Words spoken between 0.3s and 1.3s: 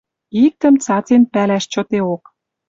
Иктӹм цацен